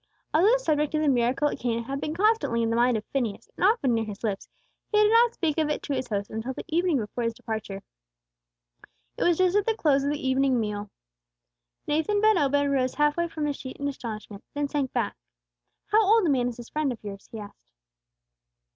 Although 0.33 0.53
the 0.53 0.57
subject 0.57 0.95
of 0.95 1.01
the 1.01 1.07
miracle 1.07 1.47
at 1.47 1.59
Cana 1.59 1.83
had 1.83 2.01
been 2.01 2.15
constantly 2.15 2.63
in 2.63 2.71
the 2.71 2.75
mind 2.75 2.97
of 2.97 3.05
Phineas, 3.13 3.51
and 3.55 3.63
often 3.63 3.93
near 3.93 4.03
his 4.03 4.23
lips, 4.23 4.49
he 4.91 4.97
did 4.97 5.11
not 5.11 5.35
speak 5.35 5.59
of 5.59 5.69
it 5.69 5.83
to 5.83 5.93
his 5.93 6.07
host 6.07 6.31
until 6.31 6.53
the 6.53 6.65
evening 6.69 6.97
before 6.97 7.23
his 7.23 7.35
departure. 7.35 7.83
It 9.15 9.23
was 9.23 9.37
just 9.37 9.55
at 9.55 9.67
the 9.67 9.75
close 9.77 10.03
of 10.03 10.09
the 10.11 10.27
evening 10.27 10.59
meal. 10.59 10.89
Nathan 11.85 12.19
ben 12.19 12.39
Obed 12.39 12.55
rose 12.67 12.95
half 12.95 13.15
way 13.15 13.27
from 13.27 13.45
his 13.45 13.59
seat 13.59 13.77
in 13.77 13.87
astonishment, 13.87 14.43
then 14.55 14.67
sank 14.67 14.91
back. 14.91 15.15
"How 15.85 16.03
old 16.03 16.25
a 16.25 16.31
man 16.31 16.47
is 16.47 16.57
this 16.57 16.69
friend 16.69 16.91
of 16.91 16.97
yours?" 17.03 17.29
he 17.31 17.37
asked. 17.37 17.71